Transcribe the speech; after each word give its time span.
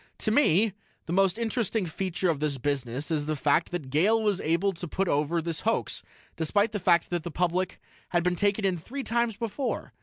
"To 0.17 0.31
me, 0.31 0.73
the 1.05 1.13
most 1.13 1.37
interesting 1.37 1.85
feature 1.85 2.31
of 2.31 2.39
this 2.39 2.57
business 2.57 3.11
is 3.11 3.27
the 3.27 3.35
fact 3.35 3.69
that 3.69 3.91
Gale 3.91 4.19
was 4.19 4.41
able 4.41 4.73
to 4.73 4.87
put 4.87 5.07
over 5.07 5.43
this 5.43 5.59
hoax, 5.59 6.01
despite 6.35 6.71
the 6.71 6.79
fact 6.79 7.11
that 7.11 7.21
the 7.21 7.29
public 7.29 7.79
had 8.09 8.23
been 8.23 8.35
taken 8.35 8.65
in 8.65 8.79
three 8.79 9.03
times 9.03 9.35
before. 9.37 9.93